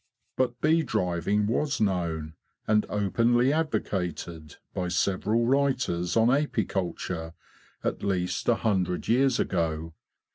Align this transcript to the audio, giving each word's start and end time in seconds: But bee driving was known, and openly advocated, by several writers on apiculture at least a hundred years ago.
But 0.35 0.59
bee 0.61 0.81
driving 0.81 1.45
was 1.45 1.79
known, 1.79 2.33
and 2.67 2.87
openly 2.89 3.53
advocated, 3.53 4.55
by 4.73 4.87
several 4.87 5.45
writers 5.45 6.17
on 6.17 6.31
apiculture 6.31 7.35
at 7.83 8.01
least 8.01 8.49
a 8.49 8.55
hundred 8.55 9.07
years 9.07 9.39
ago. 9.39 9.93